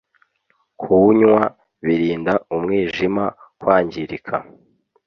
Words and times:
kuwunywa 0.79 1.39
birinda 1.85 2.33
umwijima 2.55 3.23
kwangirika 3.59 4.35